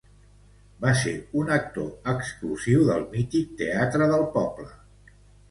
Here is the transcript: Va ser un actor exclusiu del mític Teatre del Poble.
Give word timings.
Va 0.85 0.93
ser 1.01 1.11
un 1.41 1.51
actor 1.57 1.91
exclusiu 2.13 2.87
del 2.89 3.07
mític 3.13 3.53
Teatre 3.61 4.09
del 4.15 4.27
Poble. 4.39 4.69